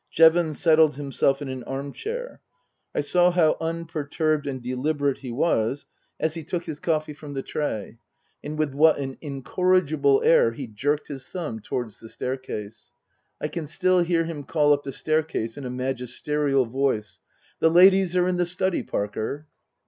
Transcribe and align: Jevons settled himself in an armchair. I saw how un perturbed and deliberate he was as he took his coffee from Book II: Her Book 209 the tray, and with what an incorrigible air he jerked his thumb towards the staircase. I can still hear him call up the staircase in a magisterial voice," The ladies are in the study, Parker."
Jevons 0.09 0.59
settled 0.59 0.95
himself 0.95 1.43
in 1.43 1.47
an 1.47 1.63
armchair. 1.65 2.41
I 2.95 3.01
saw 3.01 3.29
how 3.29 3.55
un 3.61 3.85
perturbed 3.85 4.47
and 4.47 4.59
deliberate 4.59 5.19
he 5.19 5.31
was 5.31 5.85
as 6.19 6.33
he 6.33 6.43
took 6.43 6.65
his 6.65 6.79
coffee 6.79 7.13
from 7.13 7.35
Book 7.35 7.45
II: 7.55 7.61
Her 7.61 7.61
Book 7.61 7.71
209 7.71 7.85
the 7.85 7.85
tray, 7.85 7.99
and 8.49 8.57
with 8.57 8.73
what 8.73 8.97
an 8.97 9.17
incorrigible 9.21 10.23
air 10.25 10.53
he 10.53 10.65
jerked 10.65 11.07
his 11.09 11.27
thumb 11.27 11.59
towards 11.59 11.99
the 11.99 12.09
staircase. 12.09 12.93
I 13.39 13.47
can 13.47 13.67
still 13.67 13.99
hear 13.99 14.25
him 14.25 14.43
call 14.43 14.73
up 14.73 14.81
the 14.81 14.91
staircase 14.91 15.55
in 15.55 15.65
a 15.65 15.69
magisterial 15.69 16.65
voice," 16.65 17.21
The 17.59 17.69
ladies 17.69 18.17
are 18.17 18.27
in 18.27 18.37
the 18.37 18.47
study, 18.47 18.81
Parker." 18.81 19.45